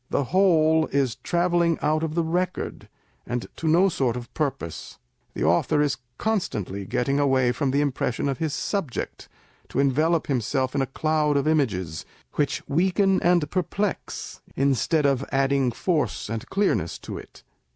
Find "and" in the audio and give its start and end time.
3.27-3.45, 13.21-13.47, 16.29-16.49